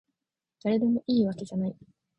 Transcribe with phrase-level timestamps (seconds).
[0.63, 1.75] だれでもいいわけじゃない